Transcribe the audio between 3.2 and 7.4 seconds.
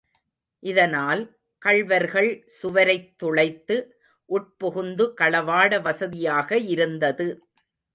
துளைத்து உட்புகுந்து களவாட வசதியாக இருந்தது.